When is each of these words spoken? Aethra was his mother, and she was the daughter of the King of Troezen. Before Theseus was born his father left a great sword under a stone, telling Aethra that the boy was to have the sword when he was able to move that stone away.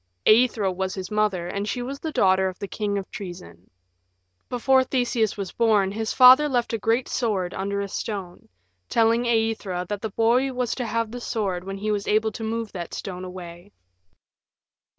Aethra 0.25 0.71
was 0.73 0.95
his 0.95 1.11
mother, 1.11 1.47
and 1.47 1.69
she 1.69 1.83
was 1.83 1.99
the 1.99 2.11
daughter 2.11 2.47
of 2.49 2.57
the 2.57 2.67
King 2.67 2.97
of 2.97 3.07
Troezen. 3.11 3.69
Before 4.49 4.83
Theseus 4.83 5.37
was 5.37 5.51
born 5.51 5.91
his 5.91 6.11
father 6.11 6.49
left 6.49 6.73
a 6.73 6.79
great 6.79 7.07
sword 7.07 7.53
under 7.53 7.81
a 7.81 7.87
stone, 7.87 8.49
telling 8.89 9.25
Aethra 9.27 9.85
that 9.89 10.01
the 10.01 10.09
boy 10.09 10.53
was 10.53 10.73
to 10.73 10.87
have 10.87 11.11
the 11.11 11.21
sword 11.21 11.63
when 11.65 11.77
he 11.77 11.91
was 11.91 12.07
able 12.07 12.31
to 12.31 12.43
move 12.43 12.71
that 12.71 12.95
stone 12.95 13.23
away. 13.23 13.73